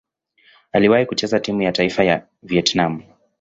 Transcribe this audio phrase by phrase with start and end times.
[0.71, 3.03] Aliwahi kucheza timu ya taifa ya Vietnam.